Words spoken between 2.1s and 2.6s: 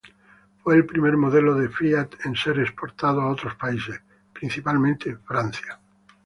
en ser